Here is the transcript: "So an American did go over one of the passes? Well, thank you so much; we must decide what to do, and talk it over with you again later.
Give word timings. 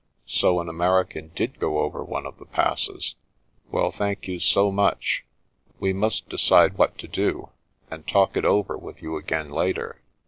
"So 0.25 0.59
an 0.59 0.67
American 0.67 1.31
did 1.35 1.59
go 1.59 1.77
over 1.77 2.03
one 2.03 2.25
of 2.25 2.39
the 2.39 2.45
passes? 2.47 3.13
Well, 3.71 3.91
thank 3.91 4.27
you 4.27 4.39
so 4.39 4.71
much; 4.71 5.23
we 5.79 5.93
must 5.93 6.27
decide 6.27 6.75
what 6.75 6.97
to 6.97 7.07
do, 7.07 7.49
and 7.91 8.07
talk 8.07 8.35
it 8.35 8.43
over 8.43 8.75
with 8.79 9.03
you 9.03 9.15
again 9.15 9.51
later. 9.51 10.01